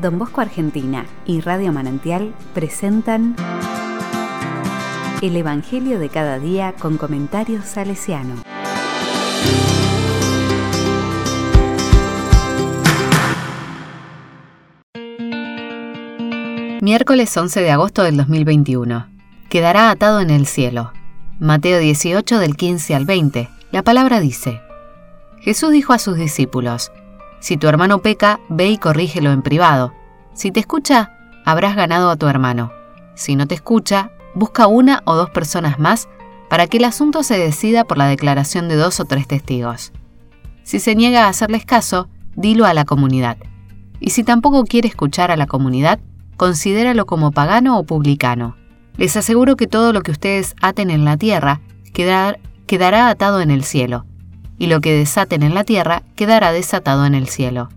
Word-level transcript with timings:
Don 0.00 0.16
Bosco 0.16 0.40
Argentina 0.40 1.06
y 1.26 1.40
Radio 1.40 1.72
Manantial 1.72 2.32
presentan 2.54 3.34
El 5.20 5.36
Evangelio 5.36 5.98
de 5.98 6.08
cada 6.08 6.38
día 6.38 6.74
con 6.78 6.98
comentarios 6.98 7.64
salesiano. 7.64 8.36
Miércoles 16.80 17.36
11 17.36 17.60
de 17.60 17.70
agosto 17.72 18.04
del 18.04 18.16
2021. 18.18 19.08
Quedará 19.50 19.90
atado 19.90 20.20
en 20.20 20.30
el 20.30 20.46
cielo. 20.46 20.92
Mateo 21.40 21.80
18 21.80 22.38
del 22.38 22.56
15 22.56 22.94
al 22.94 23.04
20. 23.04 23.48
La 23.72 23.82
palabra 23.82 24.20
dice, 24.20 24.60
Jesús 25.40 25.72
dijo 25.72 25.92
a 25.92 25.98
sus 25.98 26.16
discípulos, 26.16 26.92
Si 27.40 27.56
tu 27.56 27.68
hermano 27.68 28.00
peca, 28.00 28.40
ve 28.48 28.68
y 28.68 28.78
corrígelo 28.78 29.30
en 29.32 29.42
privado. 29.42 29.92
Si 30.34 30.50
te 30.50 30.60
escucha, 30.60 31.12
habrás 31.44 31.76
ganado 31.76 32.10
a 32.10 32.16
tu 32.16 32.26
hermano. 32.26 32.72
Si 33.14 33.36
no 33.36 33.46
te 33.46 33.54
escucha, 33.54 34.10
busca 34.34 34.66
una 34.66 35.02
o 35.04 35.14
dos 35.14 35.30
personas 35.30 35.78
más 35.78 36.08
para 36.48 36.66
que 36.66 36.78
el 36.78 36.84
asunto 36.84 37.22
se 37.22 37.38
decida 37.38 37.84
por 37.84 37.98
la 37.98 38.06
declaración 38.06 38.68
de 38.68 38.76
dos 38.76 39.00
o 39.00 39.04
tres 39.04 39.26
testigos. 39.26 39.92
Si 40.62 40.80
se 40.80 40.94
niega 40.94 41.24
a 41.24 41.28
hacerles 41.28 41.64
caso, 41.64 42.08
dilo 42.36 42.66
a 42.66 42.74
la 42.74 42.84
comunidad. 42.84 43.38
Y 44.00 44.10
si 44.10 44.22
tampoco 44.22 44.64
quiere 44.64 44.88
escuchar 44.88 45.30
a 45.30 45.36
la 45.36 45.46
comunidad, 45.46 45.98
considéralo 46.36 47.06
como 47.06 47.32
pagano 47.32 47.78
o 47.78 47.84
publicano. 47.84 48.56
Les 48.96 49.16
aseguro 49.16 49.56
que 49.56 49.66
todo 49.66 49.92
lo 49.92 50.02
que 50.02 50.10
ustedes 50.10 50.54
aten 50.60 50.90
en 50.90 51.04
la 51.04 51.16
tierra 51.16 51.60
quedará 51.92 53.08
atado 53.08 53.40
en 53.40 53.50
el 53.50 53.64
cielo, 53.64 54.06
y 54.58 54.66
lo 54.66 54.80
que 54.80 54.96
desaten 54.96 55.42
en 55.42 55.54
la 55.54 55.64
tierra 55.64 56.02
quedará 56.16 56.52
desatado 56.52 57.06
en 57.06 57.14
el 57.14 57.28
cielo. 57.28 57.68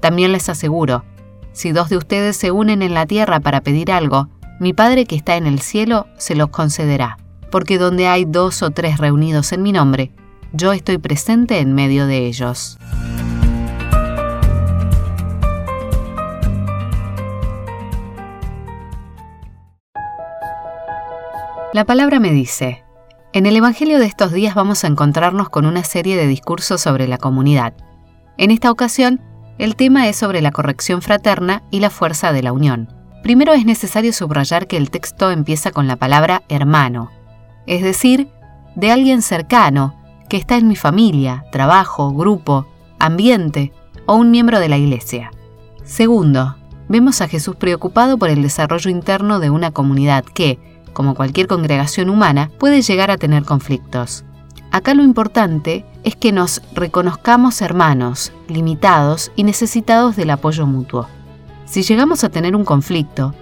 También 0.00 0.32
les 0.32 0.48
aseguro, 0.48 1.04
si 1.52 1.72
dos 1.72 1.88
de 1.88 1.96
ustedes 1.96 2.36
se 2.36 2.50
unen 2.50 2.82
en 2.82 2.94
la 2.94 3.06
tierra 3.06 3.40
para 3.40 3.60
pedir 3.60 3.90
algo, 3.90 4.28
mi 4.60 4.72
Padre 4.72 5.04
que 5.06 5.16
está 5.16 5.36
en 5.36 5.46
el 5.46 5.60
cielo 5.60 6.06
se 6.16 6.34
los 6.34 6.48
concederá, 6.48 7.18
porque 7.50 7.78
donde 7.78 8.06
hay 8.06 8.24
dos 8.24 8.62
o 8.62 8.70
tres 8.70 8.98
reunidos 8.98 9.52
en 9.52 9.62
mi 9.62 9.72
nombre, 9.72 10.12
yo 10.52 10.72
estoy 10.72 10.98
presente 10.98 11.58
en 11.58 11.74
medio 11.74 12.06
de 12.06 12.26
ellos. 12.26 12.78
La 21.72 21.84
palabra 21.84 22.20
me 22.20 22.30
dice, 22.30 22.85
en 23.36 23.44
el 23.44 23.54
Evangelio 23.54 23.98
de 23.98 24.06
estos 24.06 24.32
días 24.32 24.54
vamos 24.54 24.82
a 24.82 24.86
encontrarnos 24.86 25.50
con 25.50 25.66
una 25.66 25.84
serie 25.84 26.16
de 26.16 26.26
discursos 26.26 26.80
sobre 26.80 27.06
la 27.06 27.18
comunidad. 27.18 27.74
En 28.38 28.50
esta 28.50 28.70
ocasión, 28.70 29.20
el 29.58 29.76
tema 29.76 30.08
es 30.08 30.16
sobre 30.16 30.40
la 30.40 30.52
corrección 30.52 31.02
fraterna 31.02 31.62
y 31.70 31.80
la 31.80 31.90
fuerza 31.90 32.32
de 32.32 32.42
la 32.42 32.54
unión. 32.54 32.88
Primero 33.22 33.52
es 33.52 33.66
necesario 33.66 34.14
subrayar 34.14 34.66
que 34.66 34.78
el 34.78 34.88
texto 34.88 35.30
empieza 35.30 35.70
con 35.70 35.86
la 35.86 35.96
palabra 35.96 36.44
hermano, 36.48 37.10
es 37.66 37.82
decir, 37.82 38.30
de 38.74 38.90
alguien 38.90 39.20
cercano, 39.20 40.00
que 40.30 40.38
está 40.38 40.56
en 40.56 40.66
mi 40.66 40.76
familia, 40.76 41.44
trabajo, 41.52 42.14
grupo, 42.14 42.66
ambiente 42.98 43.70
o 44.06 44.14
un 44.14 44.30
miembro 44.30 44.60
de 44.60 44.70
la 44.70 44.78
iglesia. 44.78 45.30
Segundo, 45.84 46.56
vemos 46.88 47.20
a 47.20 47.28
Jesús 47.28 47.56
preocupado 47.56 48.16
por 48.16 48.30
el 48.30 48.40
desarrollo 48.40 48.90
interno 48.90 49.40
de 49.40 49.50
una 49.50 49.72
comunidad 49.72 50.24
que, 50.24 50.58
como 50.96 51.14
cualquier 51.14 51.46
congregación 51.46 52.08
humana, 52.08 52.50
puede 52.58 52.80
llegar 52.80 53.10
a 53.10 53.18
tener 53.18 53.44
conflictos. 53.44 54.24
Acá 54.70 54.94
lo 54.94 55.02
importante 55.02 55.84
es 56.04 56.16
que 56.16 56.32
nos 56.32 56.62
reconozcamos 56.72 57.60
hermanos, 57.60 58.32
limitados 58.48 59.30
y 59.36 59.44
necesitados 59.44 60.16
del 60.16 60.30
apoyo 60.30 60.66
mutuo. 60.66 61.06
Si 61.66 61.82
llegamos 61.82 62.24
a 62.24 62.30
tener 62.30 62.56
un 62.56 62.64
conflicto, 62.64 63.34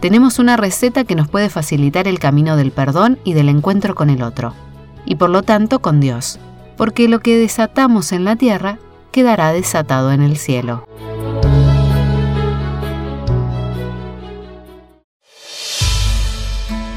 tenemos 0.00 0.40
una 0.40 0.56
receta 0.56 1.04
que 1.04 1.14
nos 1.14 1.28
puede 1.28 1.48
facilitar 1.48 2.08
el 2.08 2.18
camino 2.18 2.56
del 2.56 2.72
perdón 2.72 3.20
y 3.22 3.34
del 3.34 3.50
encuentro 3.50 3.94
con 3.94 4.10
el 4.10 4.20
otro, 4.24 4.52
y 5.04 5.14
por 5.14 5.30
lo 5.30 5.44
tanto 5.44 5.78
con 5.78 6.00
Dios, 6.00 6.40
porque 6.76 7.08
lo 7.08 7.20
que 7.20 7.38
desatamos 7.38 8.10
en 8.10 8.24
la 8.24 8.34
tierra 8.34 8.80
quedará 9.12 9.52
desatado 9.52 10.10
en 10.10 10.22
el 10.22 10.36
cielo. 10.36 10.88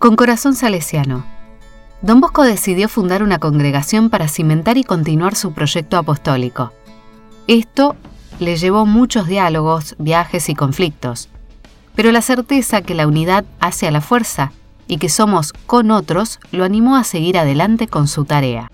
Con 0.00 0.16
corazón 0.16 0.54
salesiano, 0.54 1.26
Don 2.00 2.22
Bosco 2.22 2.42
decidió 2.44 2.88
fundar 2.88 3.22
una 3.22 3.38
congregación 3.38 4.08
para 4.08 4.28
cimentar 4.28 4.78
y 4.78 4.82
continuar 4.82 5.34
su 5.34 5.52
proyecto 5.52 5.98
apostólico. 5.98 6.72
Esto 7.46 7.96
le 8.38 8.56
llevó 8.56 8.86
muchos 8.86 9.28
diálogos, 9.28 9.96
viajes 9.98 10.48
y 10.48 10.54
conflictos, 10.54 11.28
pero 11.94 12.12
la 12.12 12.22
certeza 12.22 12.80
que 12.80 12.94
la 12.94 13.06
unidad 13.06 13.44
hace 13.60 13.88
a 13.88 13.90
la 13.90 14.00
fuerza 14.00 14.52
y 14.86 14.96
que 14.96 15.10
somos 15.10 15.52
con 15.52 15.90
otros 15.90 16.40
lo 16.50 16.64
animó 16.64 16.96
a 16.96 17.04
seguir 17.04 17.36
adelante 17.36 17.86
con 17.86 18.08
su 18.08 18.24
tarea. 18.24 18.69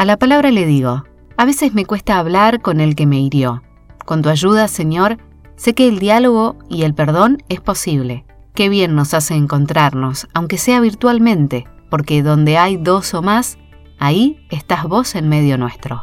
A 0.00 0.06
la 0.06 0.16
palabra 0.16 0.50
le 0.50 0.64
digo, 0.64 1.04
a 1.36 1.44
veces 1.44 1.74
me 1.74 1.84
cuesta 1.84 2.18
hablar 2.18 2.62
con 2.62 2.80
el 2.80 2.94
que 2.96 3.04
me 3.04 3.20
hirió. 3.20 3.62
Con 4.06 4.22
tu 4.22 4.30
ayuda, 4.30 4.66
Señor, 4.66 5.18
sé 5.56 5.74
que 5.74 5.88
el 5.88 5.98
diálogo 5.98 6.56
y 6.70 6.84
el 6.84 6.94
perdón 6.94 7.42
es 7.50 7.60
posible. 7.60 8.24
Qué 8.54 8.70
bien 8.70 8.94
nos 8.94 9.12
hace 9.12 9.34
encontrarnos, 9.34 10.26
aunque 10.32 10.56
sea 10.56 10.80
virtualmente, 10.80 11.66
porque 11.90 12.22
donde 12.22 12.56
hay 12.56 12.78
dos 12.78 13.12
o 13.12 13.20
más, 13.20 13.58
ahí 13.98 14.40
estás 14.48 14.84
vos 14.84 15.14
en 15.16 15.28
medio 15.28 15.58
nuestro. 15.58 16.02